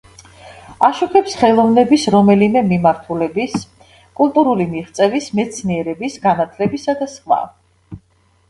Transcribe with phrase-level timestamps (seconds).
[0.85, 3.53] აშუქებს ხელოვნების რომელიმე მიმართულების,
[4.21, 7.43] კულტურული მიღწევის, მეცნიერების, განათლებისა და სხვა.